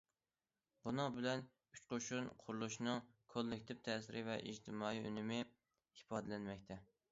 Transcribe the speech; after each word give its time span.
بۇنىڭ 0.85 1.11
بىلەن« 1.17 1.43
ئۈچ 1.73 1.83
قوشۇن» 1.91 2.31
قۇرۇلۇشىنىڭ 2.45 3.05
كوللېكتىپ 3.35 3.85
تەسىرى 3.89 4.27
ۋە 4.31 4.41
ئىجتىمائىي 4.47 5.05
ئۈنۈمى 5.13 5.41
ئىپادىلەنمەكتە. 5.47 6.83